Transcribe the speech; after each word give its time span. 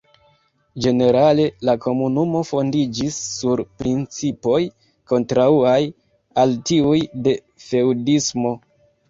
Ĝenerale 0.83 1.43
la 1.69 1.75
Komunumo 1.83 2.41
fondiĝis 2.51 3.17
sur 3.41 3.63
principoj 3.83 4.57
kontraŭaj 5.13 5.77
al 6.47 6.57
tiuj 6.73 6.97
de 7.31 7.37
feŭdismo. 7.69 8.57